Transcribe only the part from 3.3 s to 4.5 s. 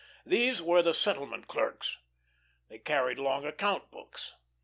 account books.